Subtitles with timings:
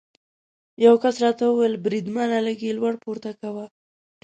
[0.85, 3.65] یو کس راته وویل: بریدمنه، لږ یې لوړ پورته کوه.